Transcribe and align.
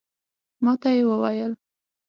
ماته 0.63 0.89
یې 0.97 1.03
وویل 1.09 1.53